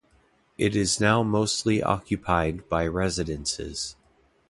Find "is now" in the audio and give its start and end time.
0.75-1.21